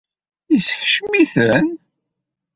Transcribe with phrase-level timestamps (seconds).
[0.53, 1.67] Yeskcem-iten?